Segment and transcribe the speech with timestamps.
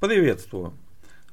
[0.00, 0.72] Приветствую!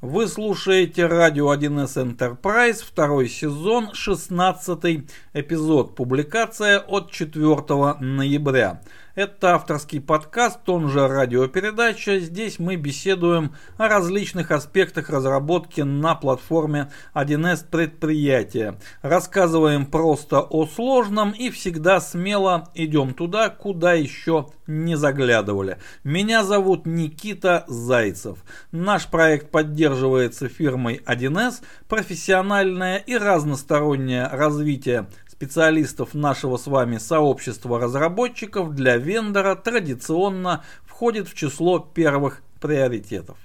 [0.08, 8.82] Вы слушаете радио 1С Enterprise, второй сезон, 16 эпизод, публикация от 4 ноября.
[9.16, 12.20] Это авторский подкаст, он же радиопередача.
[12.20, 18.78] Здесь мы беседуем о различных аспектах разработки на платформе 1С предприятия.
[19.02, 25.78] Рассказываем просто о сложном и всегда смело идем туда, куда еще не заглядывали.
[26.04, 28.40] Меня зовут Никита Зайцев.
[28.74, 29.50] Наш проект
[29.96, 31.62] поддерживается фирмой 1С.
[31.88, 41.34] Профессиональное и разностороннее развитие специалистов нашего с вами сообщества разработчиков для вендора традиционно входит в
[41.34, 43.38] число первых приоритетов.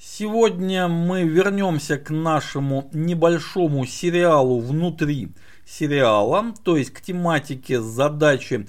[0.00, 5.30] Сегодня мы вернемся к нашему небольшому сериалу внутри
[5.66, 8.66] сериала, то есть к тематике задачи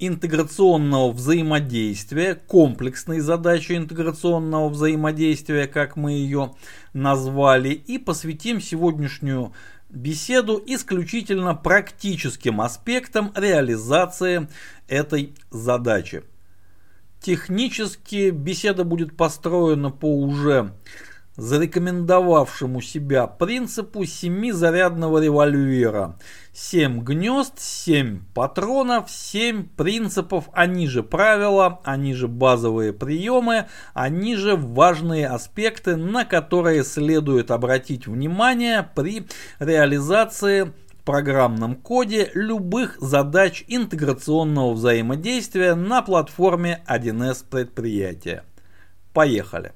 [0.00, 6.54] интеграционного взаимодействия, комплексной задачи интеграционного взаимодействия, как мы ее
[6.94, 9.52] назвали, и посвятим сегодняшнюю
[9.90, 14.48] беседу исключительно практическим аспектом реализации
[14.88, 16.22] этой задачи.
[17.20, 20.72] Технически беседа будет построена по уже
[21.40, 26.18] зарекомендовавшему себя принципу семизарядного револьвера.
[26.52, 34.54] 7 гнезд, 7 патронов, 7 принципов, они же правила, они же базовые приемы, они же
[34.54, 39.26] важные аспекты, на которые следует обратить внимание при
[39.58, 40.72] реализации
[41.06, 48.44] программном коде любых задач интеграционного взаимодействия на платформе 1С предприятия.
[49.14, 49.72] Поехали!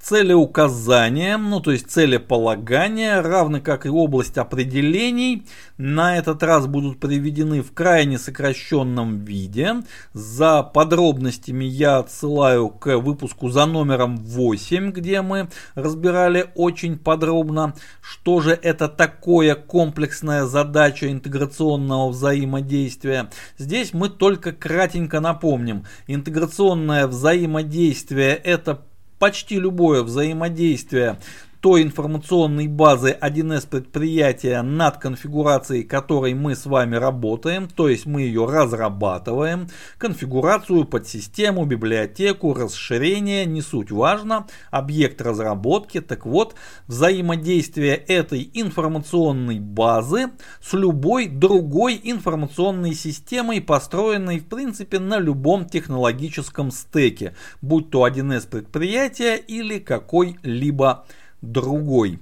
[0.00, 7.62] Целеуказания, ну то есть целеполагания, равно как и область определений, на этот раз будут приведены
[7.62, 9.76] в крайне сокращенном виде.
[10.14, 18.40] За подробностями я отсылаю к выпуску за номером 8, где мы разбирали очень подробно, что
[18.40, 23.30] же это такое комплексная задача интеграционного взаимодействия.
[23.58, 25.84] Здесь мы только кратенько напомним.
[26.06, 28.82] Интеграционное взаимодействие это
[29.20, 31.18] почти любое взаимодействие
[31.60, 38.22] той информационной базы 1С предприятия, над конфигурацией которой мы с вами работаем, то есть мы
[38.22, 46.54] ее разрабатываем, конфигурацию, подсистему, библиотеку, расширение, не суть важно, объект разработки, так вот,
[46.86, 50.30] взаимодействие этой информационной базы
[50.62, 58.48] с любой другой информационной системой, построенной в принципе на любом технологическом стеке, будь то 1С
[58.48, 61.04] предприятие или какой-либо
[61.42, 62.18] другой.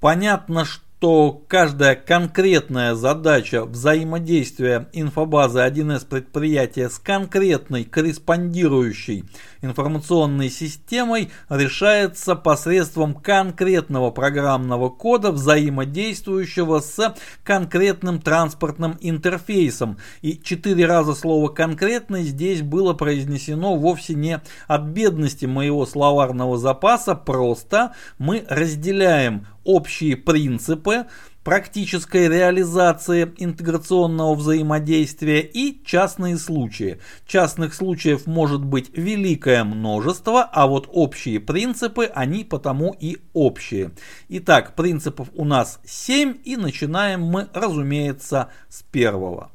[0.00, 9.24] Понятно, что что каждая конкретная задача взаимодействия инфобазы 1С предприятия с конкретной корреспондирующей
[9.62, 19.98] информационной системой решается посредством конкретного программного кода, взаимодействующего с конкретным транспортным интерфейсом.
[20.20, 27.16] И четыре раза слово «конкретный» здесь было произнесено вовсе не от бедности моего словарного запаса,
[27.16, 31.06] просто мы разделяем общие принципы
[31.44, 37.00] практической реализации интеграционного взаимодействия и частные случаи.
[37.26, 43.92] Частных случаев может быть великое множество, а вот общие принципы, они потому и общие.
[44.28, 49.51] Итак, принципов у нас 7 и начинаем мы, разумеется, с первого.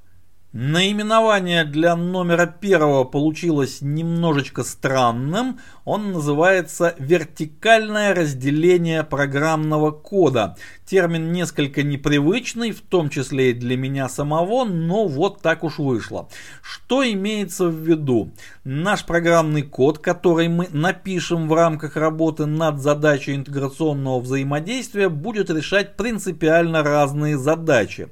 [0.59, 5.59] Наименование для номера первого получилось немножечко странным.
[5.85, 10.57] Он называется «Вертикальное разделение программного кода».
[10.83, 16.27] Термин несколько непривычный, в том числе и для меня самого, но вот так уж вышло.
[16.63, 18.31] Что имеется в виду?
[18.63, 25.95] Наш программный код, который мы напишем в рамках работы над задачей интеграционного взаимодействия, будет решать
[25.95, 28.07] принципиально разные задачи.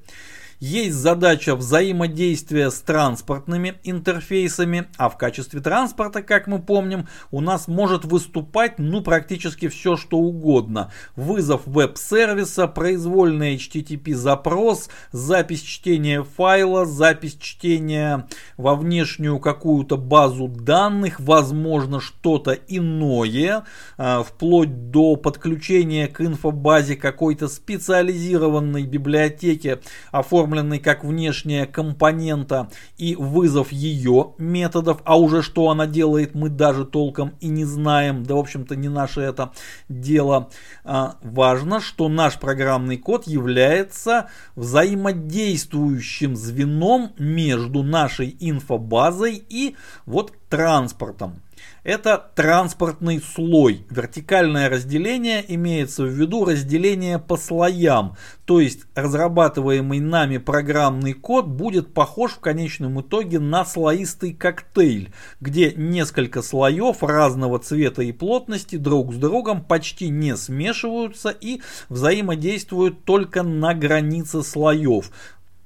[0.68, 7.68] Есть задача взаимодействия с транспортными интерфейсами, а в качестве транспорта, как мы помним, у нас
[7.68, 10.92] может выступать ну практически все что угодно.
[11.16, 18.28] Вызов веб-сервиса, произвольный HTTP запрос, запись чтения файла, запись чтения
[18.58, 23.66] во внешнюю какую-то базу данных, возможно что-то иное,
[24.00, 29.80] а, вплоть до подключения к инфобазе какой-то специализированной библиотеки,
[30.12, 36.50] оформленной оформленный как внешняя компонента и вызов ее методов, а уже что она делает мы
[36.50, 39.52] даже толком и не знаем, да в общем-то не наше это
[39.90, 40.50] дело.
[40.84, 49.76] А, важно, что наш программный код является взаимодействующим звеном между нашей инфобазой и
[50.06, 51.42] вот транспортом.
[51.86, 53.86] Это транспортный слой.
[53.92, 58.18] Вертикальное разделение имеется в виду разделение по слоям.
[58.46, 65.74] То есть разрабатываемый нами программный код будет похож в конечном итоге на слоистый коктейль, где
[65.74, 73.44] несколько слоев разного цвета и плотности друг с другом почти не смешиваются и взаимодействуют только
[73.44, 75.12] на границе слоев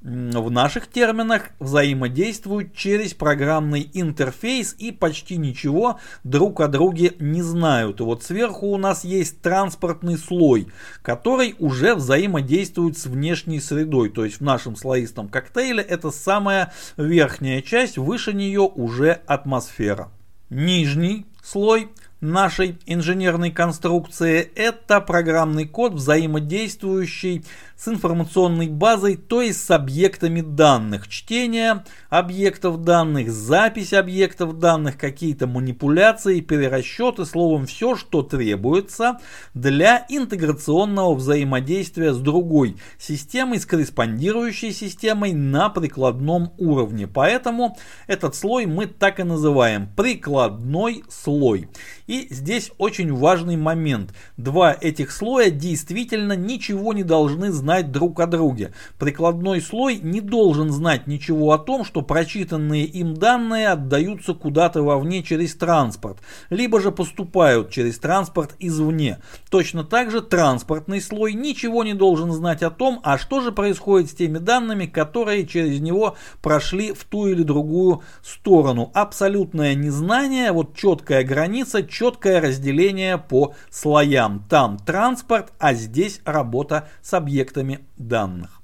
[0.02, 8.00] в наших терминах взаимодействуют через программный интерфейс и почти ничего друг о друге не знают.
[8.00, 10.68] Вот сверху у нас есть транспортный слой,
[11.02, 14.10] который уже взаимодействует с внешней средой.
[14.10, 20.10] То есть в нашем слоистом коктейле это самая верхняя часть, выше нее уже атмосфера.
[20.50, 21.90] Нижний слой
[22.22, 27.46] нашей инженерной конструкции это программный код, взаимодействующий
[27.88, 31.08] информационной базой, то есть с объектами данных.
[31.08, 39.20] Чтение объектов данных, запись объектов данных, какие-то манипуляции, перерасчеты, словом все, что требуется
[39.54, 47.08] для интеграционного взаимодействия с другой системой, с корреспондирующей системой на прикладном уровне.
[47.08, 47.78] Поэтому
[48.08, 51.70] этот слой мы так и называем прикладной слой.
[52.08, 54.14] И здесь очень важный момент.
[54.36, 58.74] Два этих слоя действительно ничего не должны знать знать друг о друге.
[58.98, 65.22] Прикладной слой не должен знать ничего о том, что прочитанные им данные отдаются куда-то вовне
[65.22, 66.18] через транспорт,
[66.50, 69.20] либо же поступают через транспорт извне.
[69.52, 74.10] Точно так же транспортный слой ничего не должен знать о том, а что же происходит
[74.10, 78.90] с теми данными, которые через него прошли в ту или другую сторону.
[78.96, 84.44] Абсолютное незнание, вот четкая граница, четкое разделение по слоям.
[84.50, 88.59] Там транспорт, а здесь работа с объектом объектами данных.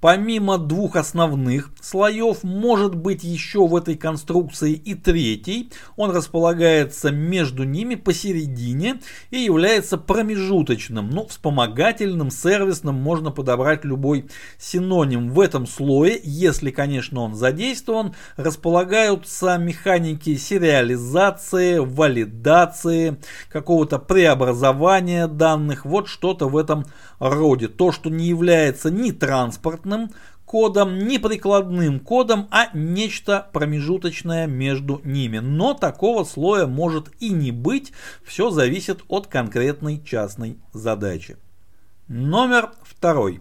[0.00, 5.72] Помимо двух основных слоев, может быть еще в этой конструкции и третий.
[5.96, 9.00] Он располагается между ними посередине
[9.30, 14.26] и является промежуточным, ну, вспомогательным, сервисным, можно подобрать любой
[14.58, 15.30] синоним.
[15.30, 23.16] В этом слое, если, конечно, он задействован, располагаются механики сериализации, валидации,
[23.48, 26.84] какого-то преобразования данных, вот что-то в этом
[27.18, 27.68] роде.
[27.68, 29.85] То, что не является ни транспортным
[30.44, 35.38] кодом, ни прикладным кодом, а нечто промежуточное между ними.
[35.38, 37.92] Но такого слоя может и не быть,
[38.24, 41.36] все зависит от конкретной частной задачи.
[42.08, 43.40] Номер второй.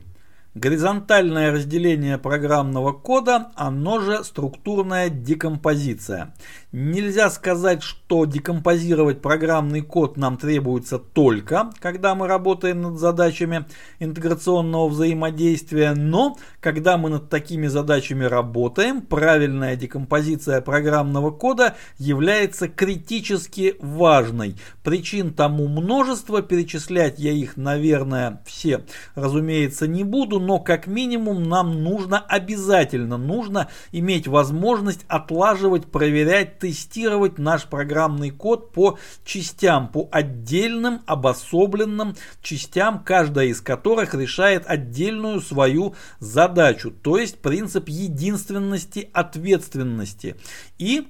[0.56, 6.34] Горизонтальное разделение программного кода, оно же структурная декомпозиция.
[6.72, 13.66] Нельзя сказать, что декомпозировать программный код нам требуется только, когда мы работаем над задачами
[14.00, 23.76] интеграционного взаимодействия, но когда мы над такими задачами работаем, правильная декомпозиция программного кода является критически
[23.80, 24.56] важной.
[24.86, 28.86] Причин тому множество, перечислять я их, наверное, все,
[29.16, 37.38] разумеется, не буду, но как минимум нам нужно обязательно нужно иметь возможность отлаживать, проверять, тестировать
[37.38, 45.96] наш программный код по частям, по отдельным обособленным частям, каждая из которых решает отдельную свою
[46.20, 50.36] задачу, то есть принцип единственности ответственности.
[50.78, 51.08] И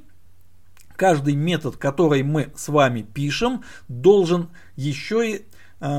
[0.96, 5.46] каждый метод, который мы с вами пишем, должен еще и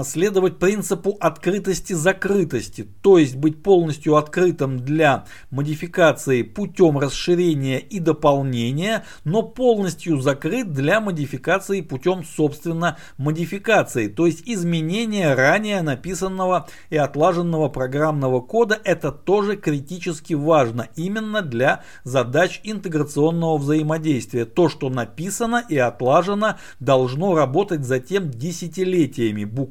[0.04, 9.42] следовать принципу открытости-закрытости, то есть быть полностью открытым для модификации путем расширения и дополнения, но
[9.42, 18.40] полностью закрыт для модификации путем собственно модификации, то есть изменения ранее написанного и отлаженного программного
[18.40, 18.80] кода.
[18.82, 24.46] Это тоже критически важно именно для задач интеграционного взаимодействия.
[24.46, 29.65] То, что написано и отлажено, должно работать затем десятилетиями буквально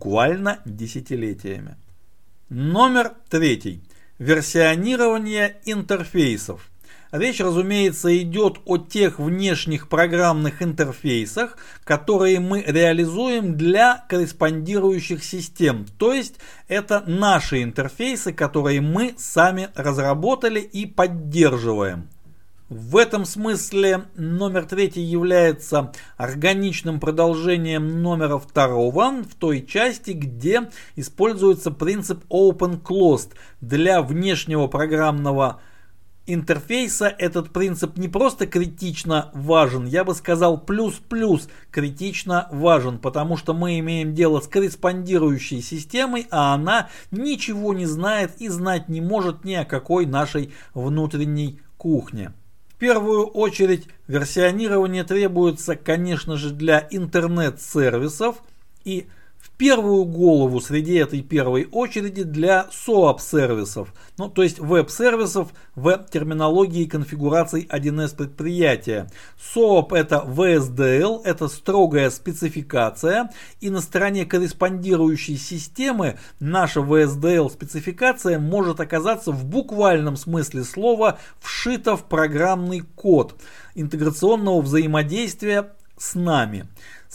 [0.66, 1.75] десятилетиями.
[2.50, 3.82] Номер третий.
[4.20, 6.70] Версионирование интерфейсов.
[7.12, 15.86] Речь, разумеется, идет о тех внешних программных интерфейсах, которые мы реализуем для корреспондирующих систем.
[15.98, 16.36] То есть
[16.68, 22.10] это наши интерфейсы, которые мы сами разработали и поддерживаем.
[22.69, 31.69] В этом смысле номер третий является органичным продолжением номера второго в той части, где используется
[31.69, 33.34] принцип Open Closed.
[33.62, 35.62] Для внешнего программного
[36.25, 43.53] интерфейса этот принцип не просто критично важен, я бы сказал плюс-плюс критично важен, потому что
[43.53, 49.45] мы имеем дело с корреспондирующей системой, а она ничего не знает и знать не может
[49.45, 52.34] ни о какой нашей внутренней кухне.
[52.75, 58.36] В первую очередь версионирование требуется, конечно же, для интернет-сервисов
[58.84, 59.08] и
[59.57, 67.67] первую голову среди этой первой очереди для SOAP-сервисов, ну то есть веб-сервисов в терминологии конфигураций
[67.69, 69.09] 1С предприятия.
[69.38, 73.29] SOAP это VSDL, это строгая спецификация,
[73.62, 81.95] и на стороне корреспондирующей системы наша VSDL спецификация может оказаться в буквальном смысле слова вшита
[81.95, 83.35] в программный код
[83.75, 86.67] интеграционного взаимодействия с нами.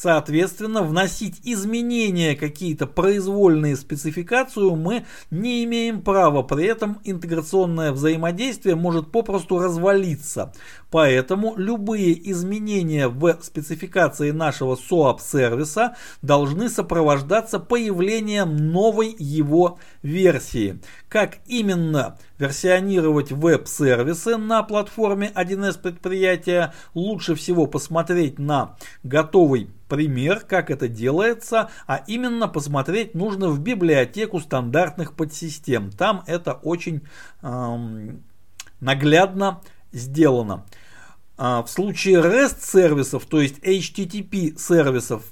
[0.03, 6.43] Соответственно, вносить изменения какие-то произвольные спецификацию мы не имеем права.
[6.43, 10.55] При этом интеграционное взаимодействие может попросту развалиться.
[10.91, 20.81] Поэтому любые изменения в спецификации нашего SOAP сервиса должны сопровождаться появлением новой его версии.
[21.09, 30.71] Как именно версионировать веб-сервисы на платформе 1С предприятия, лучше всего посмотреть на готовый пример, как
[30.71, 35.91] это делается, а именно посмотреть нужно в библиотеку стандартных подсистем.
[35.91, 37.03] Там это очень
[37.43, 38.23] эм,
[38.81, 39.61] наглядно
[39.93, 40.65] сделано.
[41.43, 45.23] А, в случае REST сервисов, то есть HTTP сервисов,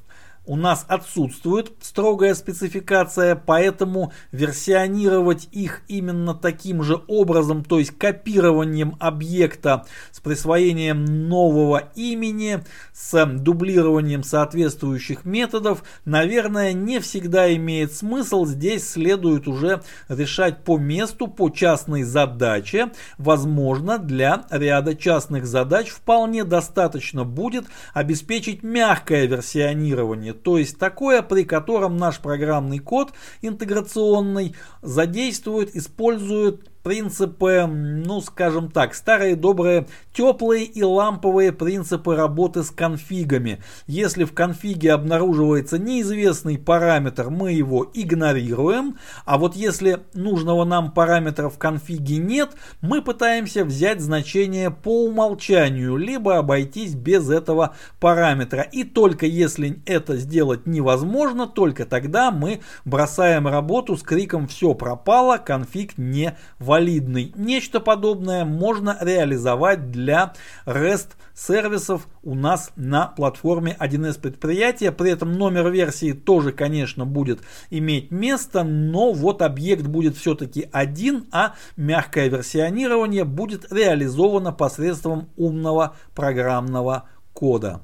[0.48, 8.96] у нас отсутствует строгая спецификация, поэтому версионировать их именно таким же образом, то есть копированием
[8.98, 12.64] объекта с присвоением нового имени,
[12.94, 18.46] с дублированием соответствующих методов, наверное, не всегда имеет смысл.
[18.46, 22.90] Здесь следует уже решать по месту, по частной задаче.
[23.18, 31.44] Возможно, для ряда частных задач вполне достаточно будет обеспечить мягкое версионирование то есть такое, при
[31.44, 40.82] котором наш программный код интеграционный задействует, использует принципы, ну скажем так, старые добрые теплые и
[40.82, 43.62] ламповые принципы работы с конфигами.
[43.86, 51.50] Если в конфиге обнаруживается неизвестный параметр, мы его игнорируем, а вот если нужного нам параметра
[51.50, 58.62] в конфиге нет, мы пытаемся взять значение по умолчанию, либо обойтись без этого параметра.
[58.62, 65.36] И только если это сделать невозможно, только тогда мы бросаем работу с криком «все пропало,
[65.36, 66.34] конфиг не
[66.78, 67.32] валидный».
[67.34, 70.32] Нечто подобное можно реализовать для
[70.64, 74.92] REST сервисов у нас на платформе 1С предприятия.
[74.92, 81.26] При этом номер версии тоже, конечно, будет иметь место, но вот объект будет все-таки один,
[81.32, 87.80] а мягкое версионирование будет реализовано посредством умного программного кода.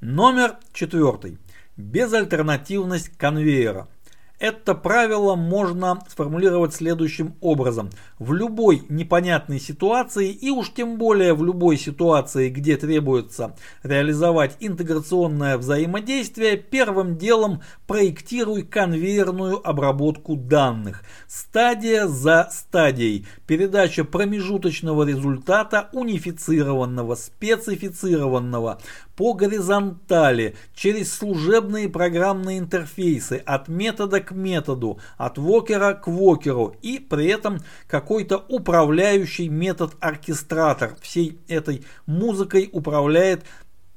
[0.00, 1.38] Номер четвертый.
[1.76, 3.88] Безальтернативность конвейера.
[4.44, 7.88] Это правило можно сформулировать следующим образом.
[8.18, 15.56] В любой непонятной ситуации и уж тем более в любой ситуации, где требуется реализовать интеграционное
[15.56, 21.04] взаимодействие, первым делом проектируй конвейерную обработку данных.
[21.26, 23.26] Стадия за стадией.
[23.46, 28.78] Передача промежуточного результата унифицированного, специфицированного,
[29.16, 36.98] по горизонтали, через служебные программные интерфейсы, от метода к методу, от вокера к вокеру и
[36.98, 43.44] при этом какой-то управляющий метод оркестратор всей этой музыкой управляет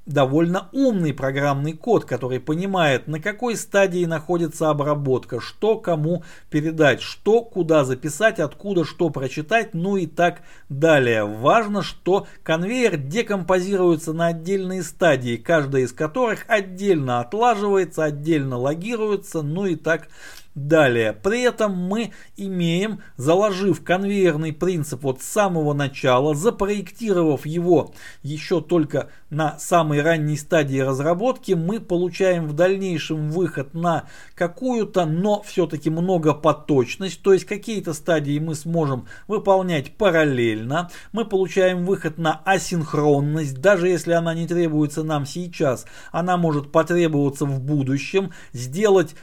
[0.07, 7.41] довольно умный программный код, который понимает, на какой стадии находится обработка, что кому передать, что
[7.41, 11.25] куда записать, откуда что прочитать, ну и так далее.
[11.25, 19.65] Важно, что конвейер декомпозируется на отдельные стадии, каждая из которых отдельно отлаживается, отдельно логируется, ну
[19.65, 20.11] и так далее
[20.57, 28.59] Далее, при этом мы имеем, заложив конвейерный принцип вот с самого начала, запроектировав его еще
[28.59, 35.91] только на самой ранней стадии разработки, мы получаем в дальнейшем выход на какую-то, но все-таки
[35.91, 40.89] многопоточность, то есть какие-то стадии мы сможем выполнять параллельно.
[41.11, 47.45] Мы получаем выход на асинхронность, даже если она не требуется нам сейчас, она может потребоваться
[47.45, 48.31] в будущем.
[48.53, 49.13] Сделать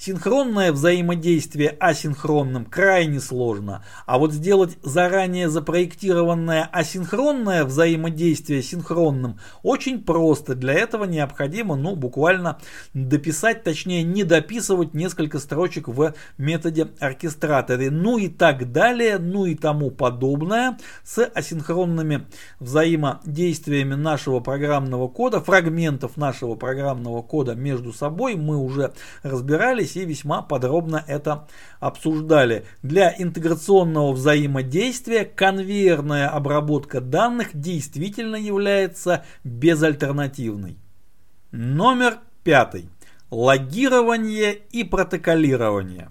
[0.00, 10.54] Синхронное взаимодействие асинхронным крайне сложно, а вот сделать заранее запроектированное асинхронное взаимодействие синхронным очень просто.
[10.54, 12.60] Для этого необходимо ну, буквально
[12.94, 17.90] дописать, точнее не дописывать несколько строчек в методе оркестраторе.
[17.90, 22.26] Ну и так далее, ну и тому подобное с асинхронными
[22.58, 30.42] взаимодействиями нашего программного кода, фрагментов нашего программного кода между собой мы уже разбирались и весьма
[30.42, 31.48] подробно это
[31.80, 32.64] обсуждали.
[32.82, 40.78] Для интеграционного взаимодействия конвейерная обработка данных действительно является безальтернативной.
[41.50, 42.88] Номер пятый.
[43.30, 46.10] Логирование и протоколирование.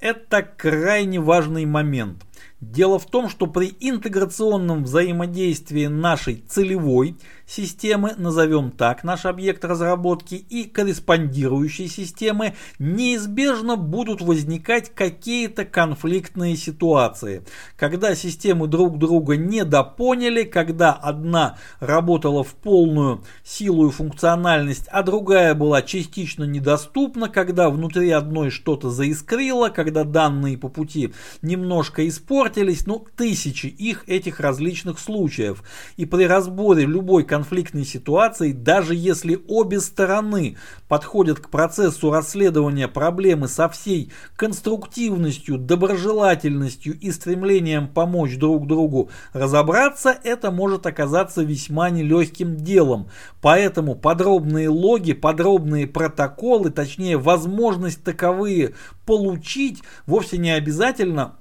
[0.00, 2.24] Это крайне важный момент–
[2.60, 10.34] Дело в том, что при интеграционном взаимодействии нашей целевой системы, назовем так наш объект разработки,
[10.36, 17.44] и корреспондирующей системы, неизбежно будут возникать какие-то конфликтные ситуации.
[17.76, 25.54] Когда системы друг друга недопоняли, когда одна работала в полную силу и функциональность, а другая
[25.54, 32.53] была частично недоступна, когда внутри одной что-то заискрило, когда данные по пути немножко испортились,
[32.86, 35.62] ну тысячи их этих различных случаев.
[35.96, 40.56] И при разборе любой конфликтной ситуации, даже если обе стороны
[40.88, 50.16] подходят к процессу расследования проблемы со всей конструктивностью, доброжелательностью и стремлением помочь друг другу разобраться,
[50.22, 53.08] это может оказаться весьма нелегким делом.
[53.40, 58.74] Поэтому подробные логи, подробные протоколы, точнее возможность таковые
[59.06, 61.36] получить вовсе не обязательно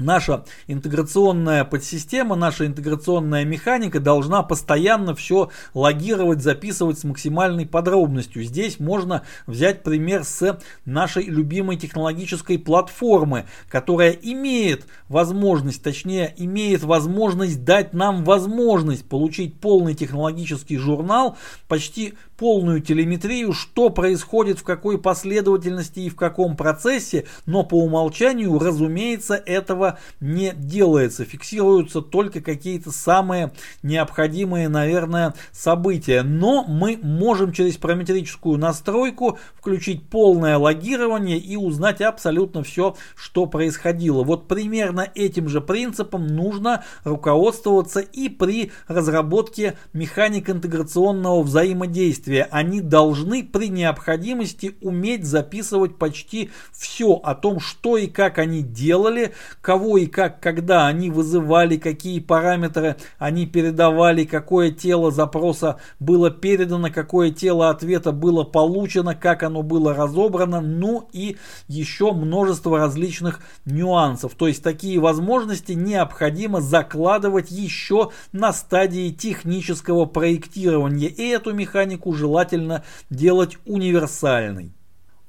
[0.00, 8.42] наша интеграционная подсистема, наша интеграционная механика должна постоянно все логировать, записывать с максимальной подробностью.
[8.42, 17.64] Здесь можно взять пример с нашей любимой технологической платформы, которая имеет возможность, точнее имеет возможность
[17.64, 21.36] дать нам возможность получить полный технологический журнал,
[21.68, 28.58] почти полную телеметрию, что происходит в какой последовательности и в каком процессе, но по умолчанию,
[28.58, 29.89] разумеется, этого
[30.20, 31.24] не делается.
[31.24, 36.22] Фиксируются только какие-то самые необходимые, наверное, события.
[36.22, 44.22] Но мы можем через параметрическую настройку включить полное логирование и узнать абсолютно все, что происходило.
[44.24, 52.80] Вот примерно этим же принципом нужно руководствоваться и при разработке механик интеграционного взаимодействия действия, они
[52.80, 59.79] должны при необходимости уметь записывать почти все о том, что и как они делали, кого
[59.96, 67.30] и как, когда они вызывали, какие параметры они передавали, какое тело запроса было передано, какое
[67.30, 71.36] тело ответа было получено, как оно было разобрано, ну и
[71.68, 74.34] еще множество различных нюансов.
[74.34, 81.08] То есть такие возможности необходимо закладывать еще на стадии технического проектирования.
[81.08, 84.72] И эту механику желательно делать универсальной.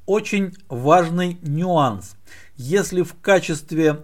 [0.06, 2.16] Очень важный нюанс.
[2.58, 4.04] Если в качестве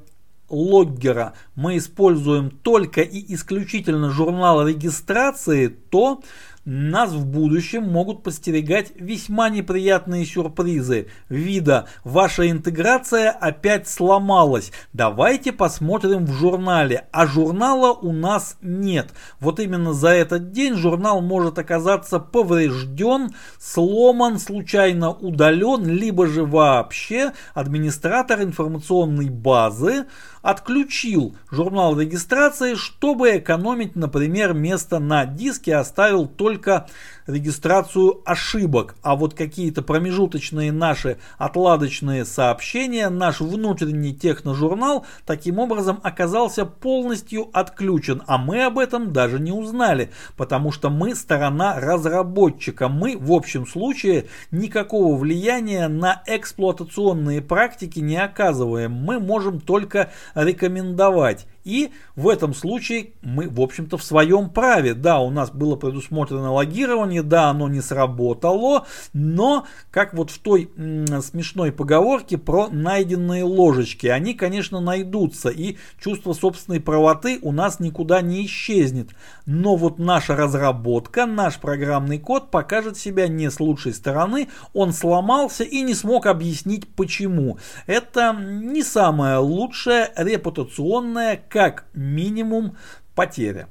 [0.49, 6.21] логгера мы используем только и исключительно журнал регистрации, то
[6.69, 11.07] нас в будущем могут постерегать весьма неприятные сюрпризы.
[11.29, 14.73] Вида, ваша интеграция опять сломалась.
[14.91, 17.07] Давайте посмотрим в журнале.
[17.13, 19.13] А журнала у нас нет.
[19.39, 27.31] Вот именно за этот день журнал может оказаться поврежден, сломан, случайно удален, либо же вообще
[27.53, 30.05] администратор информационной базы
[30.41, 36.87] отключил журнал регистрации, чтобы экономить, например, место на диске, оставил только только
[37.27, 46.65] регистрацию ошибок, а вот какие-то промежуточные наши отладочные сообщения, наш внутренний техножурнал таким образом оказался
[46.65, 53.17] полностью отключен, а мы об этом даже не узнали, потому что мы сторона разработчика, мы
[53.17, 61.45] в общем случае никакого влияния на эксплуатационные практики не оказываем, мы можем только рекомендовать.
[61.67, 64.93] И в этом случае мы, в общем-то, в своем праве.
[64.93, 70.69] Да, у нас было предусмотрено логирование, да, оно не сработало, но как вот в той
[70.77, 77.79] м, смешной поговорке про найденные ложечки, они, конечно, найдутся, и чувство собственной правоты у нас
[77.79, 79.09] никуда не исчезнет.
[79.45, 85.63] Но вот наша разработка, наш программный код покажет себя не с лучшей стороны, он сломался
[85.63, 87.57] и не смог объяснить почему.
[87.85, 92.77] Это не самая лучшая репутационная как минимум
[93.15, 93.67] потеря.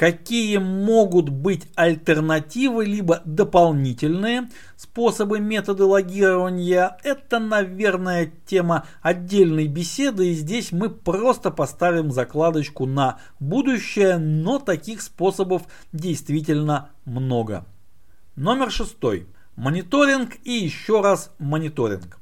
[0.00, 10.32] Какие могут быть альтернативы либо дополнительные способы методы логирования, это, наверное, тема отдельной беседы, и
[10.32, 17.66] здесь мы просто поставим закладочку на будущее, но таких способов действительно много.
[18.36, 19.26] Номер шестой.
[19.54, 22.19] Мониторинг и еще раз мониторинг.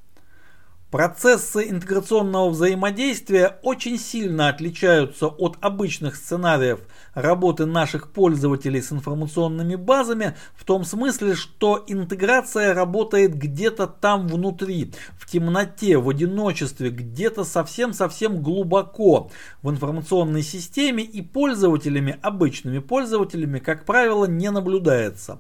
[0.90, 6.81] Процессы интеграционного взаимодействия очень сильно отличаются от обычных сценариев
[7.12, 14.94] работы наших пользователей с информационными базами в том смысле, что интеграция работает где-то там внутри,
[15.18, 23.85] в темноте, в одиночестве, где-то совсем-совсем глубоко в информационной системе и пользователями, обычными пользователями, как
[23.85, 25.38] правило, не наблюдается.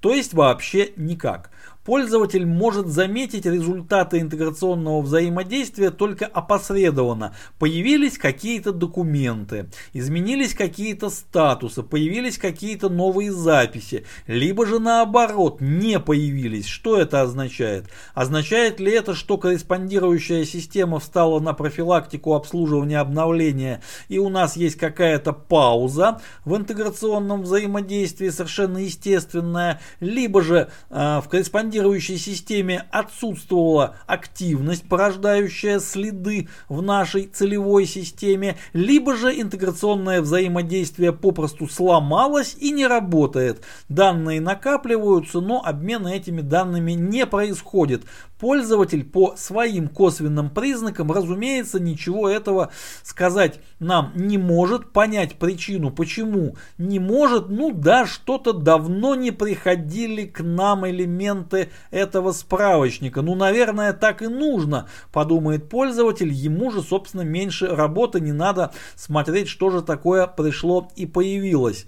[0.00, 1.50] То есть вообще никак.
[1.84, 7.34] Пользователь может заметить результаты интеграционного взаимодействия только опосредованно.
[7.58, 16.66] Появились какие-то документы, изменились какие-то статусы, появились какие-то новые записи, либо же наоборот не появились.
[16.66, 17.86] Что это означает?
[18.14, 24.76] Означает ли это, что корреспондирующая система встала на профилактику обслуживания обновления и у нас есть
[24.76, 33.96] какая-то пауза в интеграционном взаимодействии совершенно естественная, либо же э, в корреспондирующей корреспондирующей системе отсутствовала
[34.06, 42.86] активность, порождающая следы в нашей целевой системе, либо же интеграционное взаимодействие попросту сломалось и не
[42.86, 43.64] работает.
[43.88, 48.02] Данные накапливаются, но обмен этими данными не происходит.
[48.38, 52.72] Пользователь по своим косвенным признакам, разумеется, ничего этого
[53.04, 60.24] сказать нам не может, понять причину, почему не может, ну да, что-то давно не приходили
[60.24, 63.22] к нам элементы этого справочника.
[63.22, 69.48] Ну, наверное, так и нужно, подумает пользователь, ему же, собственно, меньше работы, не надо смотреть,
[69.48, 71.86] что же такое пришло и появилось.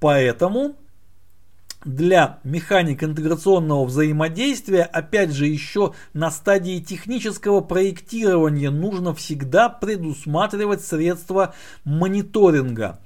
[0.00, 0.76] Поэтому
[1.84, 11.54] для механик интеграционного взаимодействия, опять же, еще на стадии технического проектирования нужно всегда предусматривать средства
[11.84, 13.00] мониторинга.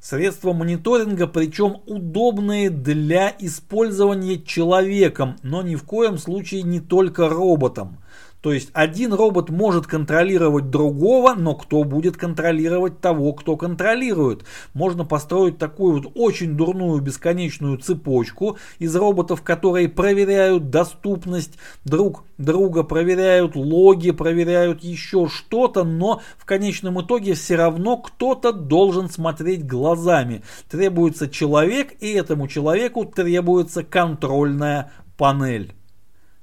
[0.00, 7.98] Средства мониторинга, причем удобные для использования человеком, но ни в коем случае не только роботом.
[8.40, 14.44] То есть один робот может контролировать другого, но кто будет контролировать того, кто контролирует?
[14.74, 22.84] Можно построить такую вот очень дурную бесконечную цепочку из роботов, которые проверяют доступность друг друга,
[22.84, 30.42] проверяют логи, проверяют еще что-то, но в конечном итоге все равно кто-то должен смотреть глазами.
[30.70, 35.74] Требуется человек, и этому человеку требуется контрольная панель.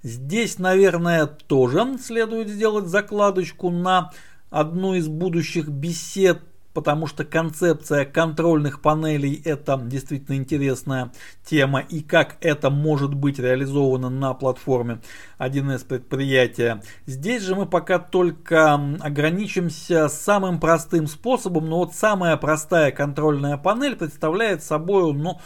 [0.06, 4.12] Здесь, наверное, тоже следует сделать закладочку на
[4.52, 6.44] одну из будущих бесед,
[6.76, 11.12] потому что концепция контрольных панелей это действительно интересная
[11.44, 15.02] тема и как это может быть реализовано на платформе
[15.40, 16.84] 1С предприятия.
[17.08, 23.96] Здесь же мы пока только ограничимся самым простым способом, но вот самая простая контрольная панель
[23.96, 25.40] представляет собой, ну,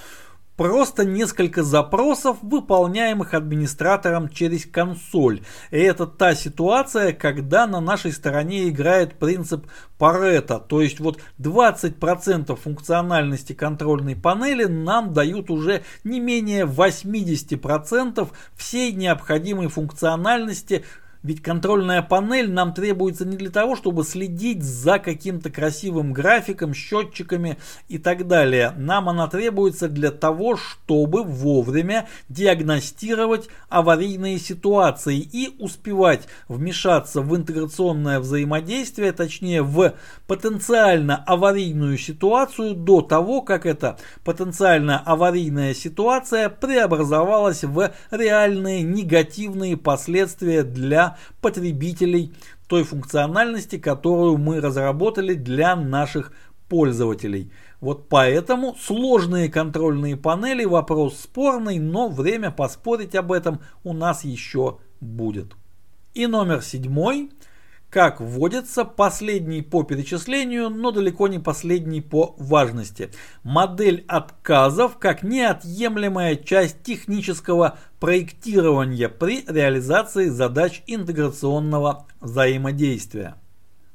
[0.59, 5.39] Просто несколько запросов, выполняемых администратором через консоль.
[5.71, 9.67] И это та ситуация, когда на нашей стороне играет принцип
[9.97, 10.59] Парета.
[10.59, 19.69] То есть вот 20% функциональности контрольной панели нам дают уже не менее 80% всей необходимой
[19.69, 20.83] функциональности
[21.21, 27.57] ведь контрольная панель нам требуется не для того, чтобы следить за каким-то красивым графиком, счетчиками
[27.89, 28.73] и так далее.
[28.77, 38.19] Нам она требуется для того, чтобы вовремя диагностировать аварийные ситуации и успевать вмешаться в интеграционное
[38.19, 47.91] взаимодействие, точнее в потенциально аварийную ситуацию до того, как эта потенциально аварийная ситуация преобразовалась в
[48.11, 51.08] реальные негативные последствия для
[51.41, 52.33] потребителей
[52.67, 56.31] той функциональности, которую мы разработали для наших
[56.69, 57.51] пользователей.
[57.81, 64.77] Вот поэтому сложные контрольные панели вопрос спорный, но время поспорить об этом у нас еще
[65.01, 65.55] будет.
[66.13, 67.31] И номер седьмой
[67.89, 73.09] как вводится, последний по перечислению, но далеко не последний по важности.
[73.43, 83.35] Модель отказов как неотъемлемая часть технического проектирования при реализации задач интеграционного взаимодействия.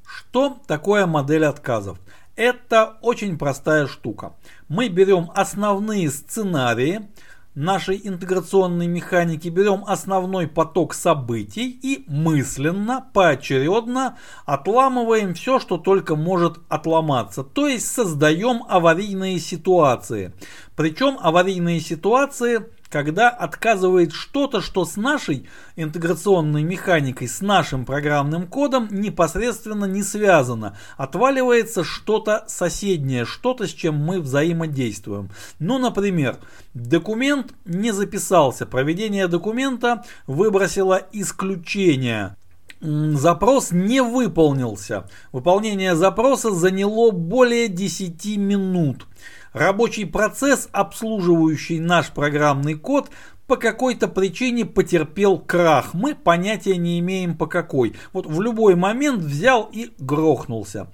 [0.04, 1.98] Что такое модель отказов?
[2.36, 4.34] Это очень простая штука.
[4.68, 7.08] Мы берем основные сценарии,
[7.54, 16.58] нашей интеграционной механики берем основной поток событий и мысленно, поочередно отламываем все, что только может
[16.68, 17.44] отломаться.
[17.44, 20.32] То есть создаем аварийные ситуации.
[20.76, 28.86] Причем аварийные ситуации когда отказывает что-то, что с нашей интеграционной механикой, с нашим программным кодом
[28.88, 30.76] непосредственно не связано.
[30.96, 35.30] Отваливается что-то соседнее, что-то, с чем мы взаимодействуем.
[35.58, 36.36] Ну, например,
[36.72, 42.36] документ не записался, проведение документа выбросило исключение
[42.80, 45.08] запрос не выполнился.
[45.32, 49.06] Выполнение запроса заняло более 10 минут.
[49.54, 53.10] Рабочий процесс, обслуживающий наш программный код,
[53.46, 55.94] по какой-то причине потерпел крах.
[55.94, 57.94] Мы понятия не имеем по какой.
[58.12, 60.88] Вот в любой момент взял и грохнулся.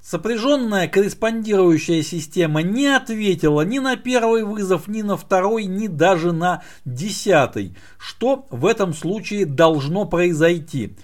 [0.00, 6.62] Сопряженная корреспондирующая система не ответила ни на первый вызов, ни на второй, ни даже на
[6.86, 7.76] десятый.
[7.98, 10.96] Что в этом случае должно произойти?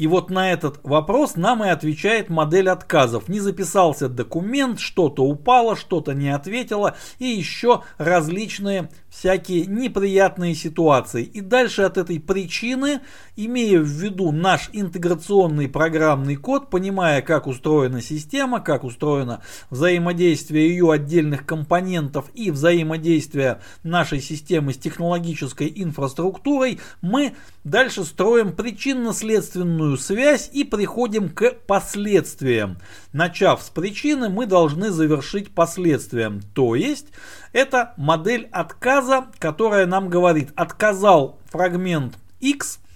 [0.00, 3.28] И вот на этот вопрос нам и отвечает модель отказов.
[3.28, 11.24] Не записался документ, что-то упало, что-то не ответило и еще различные всякие неприятные ситуации.
[11.24, 13.00] И дальше от этой причины,
[13.36, 20.90] имея в виду наш интеграционный программный код, понимая, как устроена система, как устроено взаимодействие ее
[20.90, 27.34] отдельных компонентов и взаимодействие нашей системы с технологической инфраструктурой, мы
[27.64, 32.78] дальше строим причинно-следственную связь и приходим к последствиям.
[33.12, 36.40] Начав с причины, мы должны завершить последствием.
[36.54, 37.06] То есть,
[37.52, 42.78] это модель отказа, которая нам говорит, отказал фрагмент X–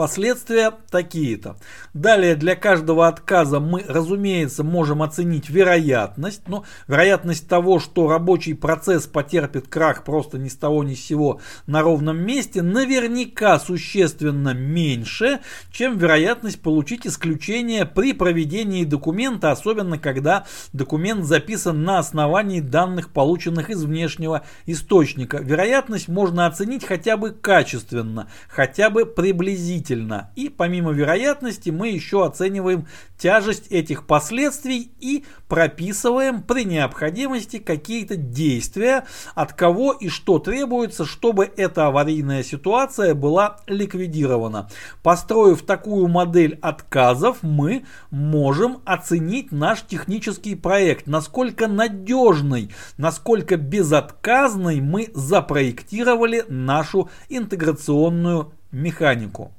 [0.00, 1.56] Последствия такие-то.
[1.92, 6.48] Далее для каждого отказа мы, разумеется, можем оценить вероятность.
[6.48, 11.42] Но вероятность того, что рабочий процесс потерпит крах просто ни с того ни с сего
[11.66, 20.46] на ровном месте, наверняка существенно меньше, чем вероятность получить исключение при проведении документа, особенно когда
[20.72, 25.42] документ записан на основании данных, полученных из внешнего источника.
[25.42, 30.30] Вероятность можно оценить хотя бы качественно, хотя бы приблизительно приблизительно.
[30.36, 32.86] И помимо вероятности мы еще оцениваем
[33.18, 41.50] тяжесть этих последствий и прописываем при необходимости какие-то действия, от кого и что требуется, чтобы
[41.56, 44.68] эта аварийная ситуация была ликвидирована.
[45.02, 55.08] Построив такую модель отказов, мы можем оценить наш технический проект, насколько надежный, насколько безотказный мы
[55.14, 59.52] запроектировали нашу интеграционную механику.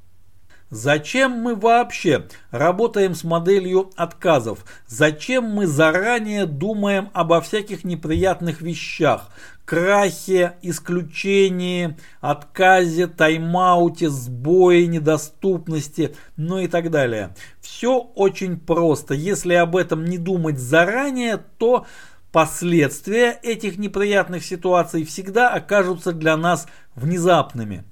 [0.72, 4.64] Зачем мы вообще работаем с моделью отказов?
[4.88, 9.32] Зачем мы заранее думаем обо всяких неприятных вещах?
[9.66, 17.36] Крахе, исключении, отказе, тайм-ауте, сбое, недоступности, ну и так далее.
[17.60, 19.14] Все очень просто.
[19.14, 21.86] Если об этом не думать заранее, то
[22.32, 27.84] последствия этих неприятных ситуаций всегда окажутся для нас внезапными.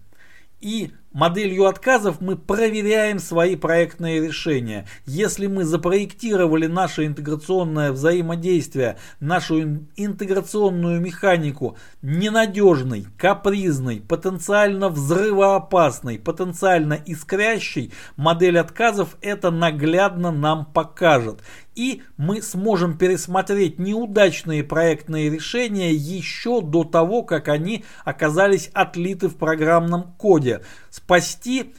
[0.62, 4.86] И Моделью отказов мы проверяем свои проектные решения.
[5.08, 17.92] Если мы запроектировали наше интеграционное взаимодействие, нашу интеграционную механику ненадежной, капризной, потенциально взрывоопасной, потенциально искрящей,
[18.16, 21.40] модель отказов это наглядно нам покажет
[21.80, 29.38] и мы сможем пересмотреть неудачные проектные решения еще до того, как они оказались отлиты в
[29.38, 30.60] программном коде.
[30.90, 31.74] Спасти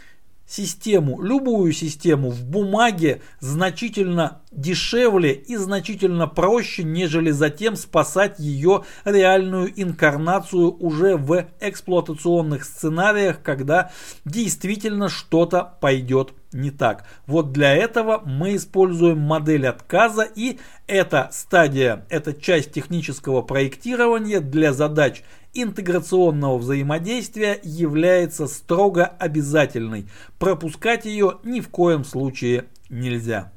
[0.46, 9.70] систему, любую систему в бумаге значительно дешевле и значительно проще, нежели затем спасать ее реальную
[9.80, 13.92] инкарнацию уже в эксплуатационных сценариях, когда
[14.24, 17.04] действительно что-то пойдет не так.
[17.26, 24.72] Вот для этого мы используем модель отказа и эта стадия, эта часть технического проектирования для
[24.72, 25.22] задач
[25.54, 30.06] интеграционного взаимодействия является строго обязательной.
[30.38, 33.52] Пропускать ее ни в коем случае нельзя.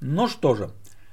[0.00, 0.70] Ну что же,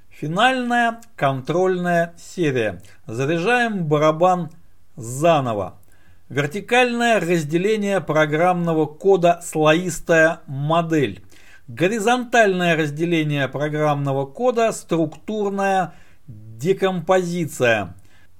[0.09, 2.81] финальная контрольная серия.
[3.07, 4.51] Заряжаем барабан
[4.95, 5.80] заново.
[6.31, 11.21] Вертикальное разделение программного кода слоистая модель.
[11.67, 15.93] Горизонтальное разделение программного кода структурная
[16.27, 17.97] декомпозиция.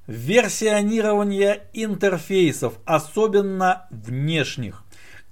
[0.07, 4.85] Версионирование интерфейсов, особенно внешних.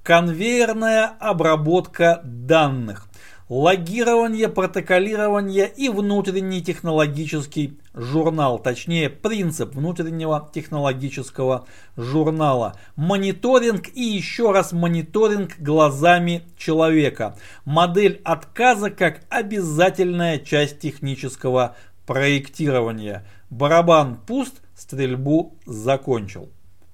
[0.03, 3.08] Конвейерная обработка данных.
[3.49, 11.65] Логирование, протоколирование и внутренний технологический журнал, точнее принцип внутреннего технологического
[11.97, 12.75] журнала.
[12.95, 17.37] Мониторинг и еще раз мониторинг глазами человека.
[17.65, 23.25] Модель отказа как обязательная часть технического проектирования.
[23.49, 26.51] Барабан пуст, стрельбу закончил.